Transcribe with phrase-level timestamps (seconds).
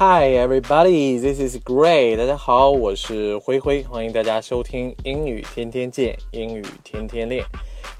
[0.00, 2.16] Hi everybody, this is Gray。
[2.16, 7.44] 大家好，我是灰灰，欢迎大家收听英语天天见，英语天天练。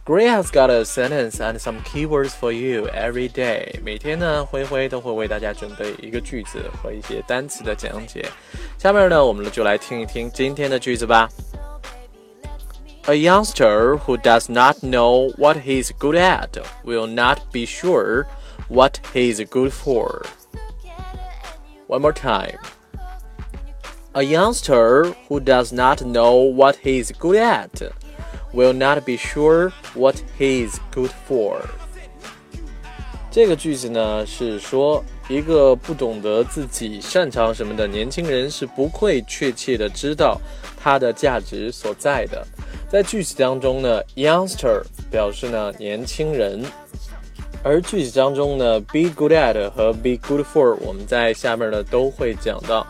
[0.05, 3.81] Gray has got a sentence and some keywords for you every day。
[3.83, 8.25] 每天呢，灰灰都会为大家准备一个句子和一些单词的讲解。
[8.79, 11.29] 下面呢，我们就来听一听今天的句子吧。
[13.09, 16.51] A youngster who does not know what he's good at
[16.85, 18.27] will not be sure
[18.69, 20.23] what he's good for.
[21.91, 22.59] One more time.
[24.13, 27.93] A youngster who does not know what he's good at
[28.53, 31.61] will not be sure what he's good for.
[33.31, 40.41] 这个句子呢是说，一个不懂得自己擅长什么的年轻人是不会确切的知道
[40.83, 42.47] 他的价值所在的。
[42.89, 46.65] 在句子当中呢，youngster 表示呢年轻人。
[47.64, 52.86] 而句子当中呢，be good at 和 be good for，我们在下面呢都会讲到。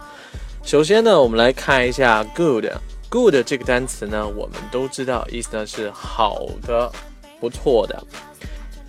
[0.63, 2.65] 首先呢，我们来看一下 good。
[3.09, 6.89] good 这个单词呢，我们都知道意思呢是好的、
[7.41, 8.01] 不错的。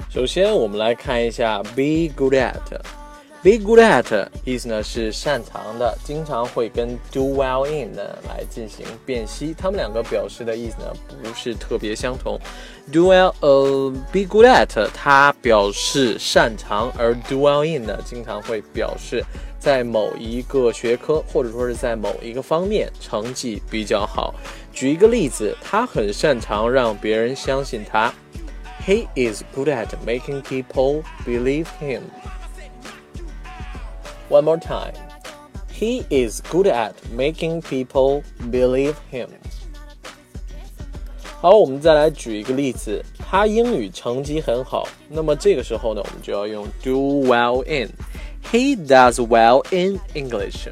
[0.09, 3.02] 首先，我们来看一下 be good at。
[3.43, 12.39] Be good at 意思呢是擅长的，经常会跟 do well in 呢来进行辨析，它们两个表示的意思呢不是特别相同。
[12.93, 19.25] Do well，呃，be good at 它表示擅长，而 do well in 呢经常会表示
[19.59, 24.33] 在某一个学科或者说是在某一个方面成绩比较好。
[24.73, 28.15] 举一个例子，他很擅长让别人相信他。
[28.87, 32.03] He is good at making people believe him.
[34.32, 34.94] One more time.
[35.72, 39.30] He is good at making people believe him.
[41.40, 44.88] 好，我们再来举一个例子，他英语成绩很好。
[45.08, 50.68] 那么这个时候呢，我们就要用 do well in。He does well in English.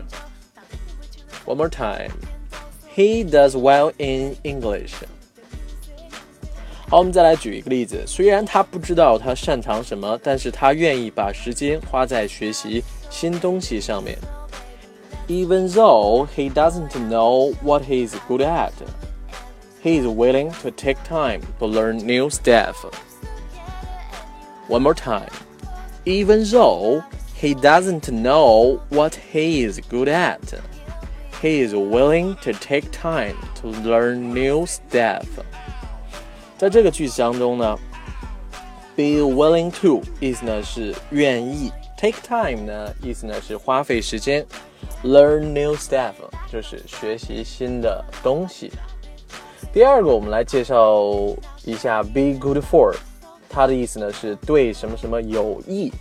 [1.46, 2.12] One more time.
[2.96, 4.94] He does well in English.
[6.90, 8.04] 好，我们再来举一个例子。
[8.08, 14.18] 虽然他不知道他擅长什么，但是他愿意把时间花在学习 新东西上面。
[15.28, 18.74] Even though he doesn't know what he's good at,
[19.84, 22.76] he is willing to take time to learn new stuff.
[24.68, 25.30] One more time.
[26.06, 27.04] Even though
[27.36, 30.42] he doesn't know what he is good at,
[31.42, 35.26] he is willing to take time to learn new stuff.
[36.58, 37.78] 在这个句子当中呢，
[38.96, 41.72] be willing to 意思呢是愿意。
[42.00, 44.44] Take time 呢，意思呢是花费时间；
[45.04, 46.14] learn new stuff
[46.52, 48.72] 就是学习新的东西。
[49.74, 51.04] 第二个，我们来介绍
[51.64, 52.94] 一下 be good for，
[53.50, 55.92] 它的意思呢是对什么什么有益。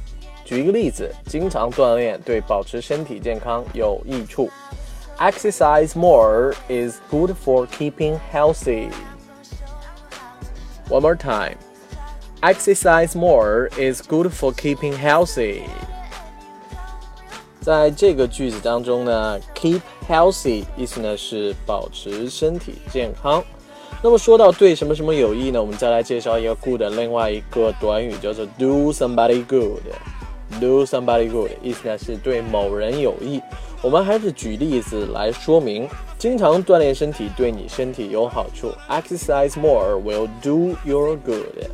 [0.45, 4.51] 举一个例子，经常锻炼对保持身体健康有益处。
[5.19, 8.91] Exercise more is good for keeping healthy.
[10.89, 11.57] One more time.
[12.43, 15.63] Exercise more is good for keeping healthy.
[17.62, 23.44] 在这个句子当中呢，keep healthy 意思呢是保持身体健康。
[24.02, 25.62] 那么说到对什么什么有益呢？
[25.62, 29.82] 我们再来介绍一个 good 另外一个短语叫做 do somebody good。
[30.60, 33.42] do somebody good 意思呢是对某人有益。
[33.82, 35.88] 我们还是举例子来说明，
[36.18, 38.72] 经常锻炼身体对你身体有好处。
[38.90, 41.70] Exercise more will do your good.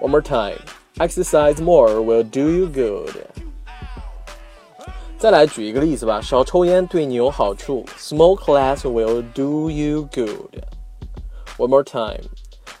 [0.00, 0.58] One more time.
[0.98, 3.33] Exercise more will do you good.
[5.24, 7.82] 再来举一个例子吧，少抽烟对你有好处。
[7.96, 10.62] Smoke less will do you good.
[11.56, 12.28] One more time.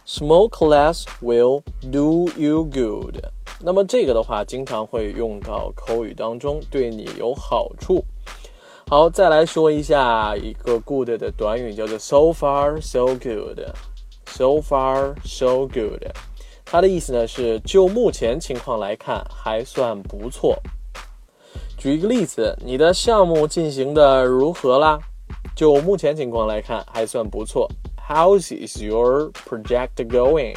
[0.04, 3.16] Smoke less will do you good.
[3.60, 8.04] 那么这个的话，经常会用到口语当中，对你有好处。
[8.90, 13.58] 好，再来说一下一个 good 的短语，叫做 so far so good。
[14.26, 16.02] So far so good。
[16.66, 20.58] 它的意思呢是就目前情况来看还算不错。
[21.84, 24.98] 举一个例子，你的项目进行的如何啦？
[25.54, 27.70] 就目前情况来看还算不错。
[28.08, 30.56] How is your project going?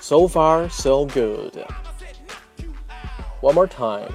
[0.00, 1.64] So far, so good.
[3.42, 4.12] One more time.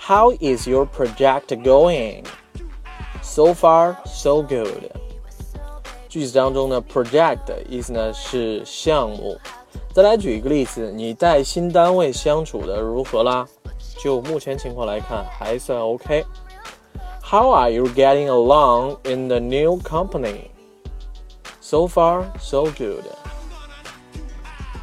[0.00, 2.24] How is your project going?
[3.22, 4.90] So far, so good.
[6.08, 7.38] 句子当中的，project
[7.68, 9.38] 意思呢是项目。
[9.92, 13.46] 再来举一个例子，你在新单位相处的如何啦？
[14.03, 20.51] 就目前情况来看，还算 OK。How are you getting along in the new company?
[21.61, 23.03] So far, so good.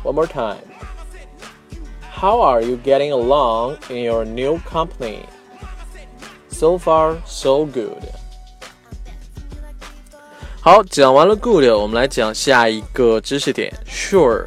[0.05, 0.63] One more time.
[2.15, 5.21] How are you getting along in your new company?
[6.49, 8.03] So far, so good.
[10.61, 13.73] 好，讲完了 good，我们来讲下一个知识点。
[13.87, 14.47] Sure,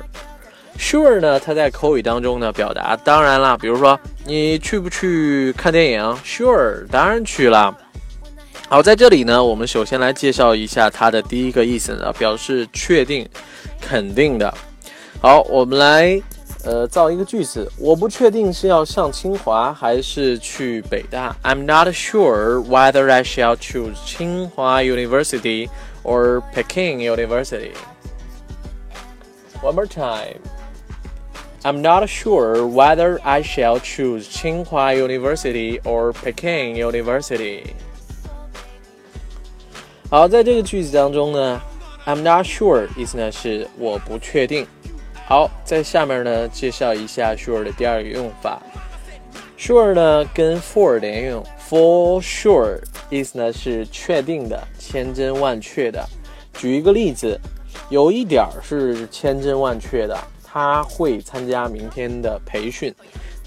[0.78, 7.76] sure 呢，它在口语当中呢表达当然啦，比如说你去不去看电影？Sure，当然去了。
[8.68, 13.28] 好，在这里呢，我们首先来介绍一下它的第一个意思呢，表示确定、
[13.80, 14.52] 肯定的。
[15.20, 16.20] 好，我们来
[16.64, 21.36] 呃造一个句子，我不确定是要上清华还是去北大。
[21.42, 25.68] I'm not sure whether I shall choose 清华 University
[26.02, 27.72] or Peking University.
[29.62, 30.40] One more time.
[31.66, 37.62] I'm not sure whether I shall choose Tsinghua University or Peking University.
[40.10, 41.58] 好，在这个句子当中呢
[42.04, 44.66] ，I'm not sure 意思呢是我不确定。
[45.26, 48.60] 好，在下面呢介绍一下 sure 的第二个用法。
[49.58, 52.78] sure 呢跟 for 连用，for sure
[53.08, 56.06] 意思呢是确定的、千真万确的。
[56.52, 57.40] 举一个例子，
[57.88, 60.14] 有一点儿是千真万确的，
[60.53, 62.93] 他会参加明天的培训。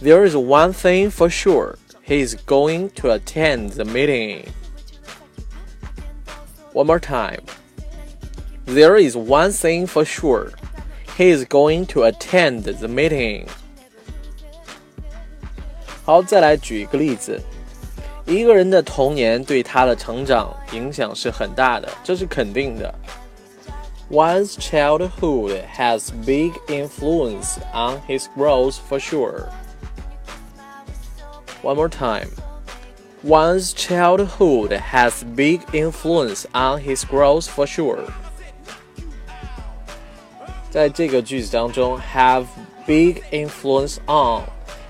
[0.02, 1.76] There is one thing for sure.
[2.06, 4.46] He is going to attend the meeting.
[6.72, 7.42] One more time.
[8.66, 10.50] There is one thing for sure.
[11.16, 13.46] He is going to attend the meeting.
[16.04, 17.40] 好，再来举一个例子。
[18.24, 22.92] 一个人的童年对他的成长影响是很大的，这是肯定的。
[24.10, 29.48] One's childhood has big influence on his growth for sure.
[31.62, 32.28] One more time.
[33.22, 38.04] One's childhood has big influence on his growth for sure.
[40.70, 42.46] 在这个句子当中，have
[42.86, 44.42] big influence on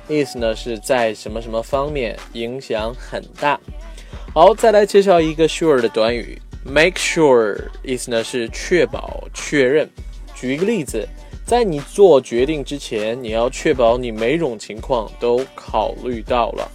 [0.09, 3.61] 意思呢是在什么什么方面影响很大。
[4.35, 9.89] 好，再来介绍一个 sure 的短语 ，make sure 意思呢是确保、确认。
[10.35, 11.09] 举一个例子，
[11.47, 16.71] 在你做决定之前，你要确保你每种情况都考虑到了。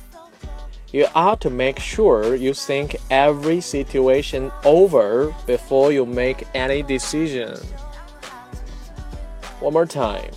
[0.92, 7.58] You ought to make sure you think every situation over before you make any decision.
[9.60, 10.32] One more time.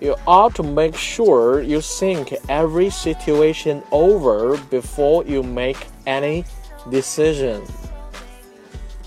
[0.00, 6.44] You ought to make sure you think every situation over before you make any
[6.88, 7.62] decision.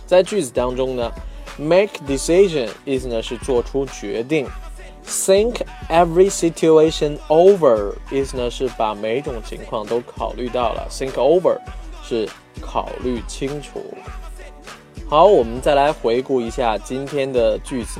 [0.06, 1.12] 在句子当中呢，
[1.58, 4.48] make decision 意思呢是做出决定，
[5.06, 11.58] think every situation over 意思呢是把每种情况都考虑到了，think over
[12.04, 12.28] 是
[12.60, 13.82] 考虑清楚。
[15.08, 18.00] 好，我们再来回顾一下今天的句子。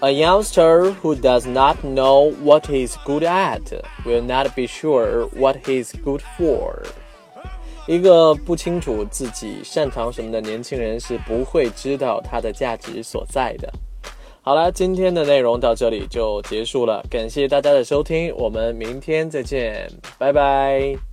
[0.00, 3.62] A youngster who does not know what he's good at
[4.06, 6.84] will not be sure what he's good for.
[7.85, 13.71] 一个不清楚自己擅长什么的年轻人是不会知道它的价值所在的。
[14.41, 21.12] 好了，今天的内容到这里就结束了，感谢大家的收听，我们明天再见，拜拜。